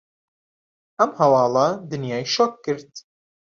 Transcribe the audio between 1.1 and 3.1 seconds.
هەواڵە دنیای شۆک کرد.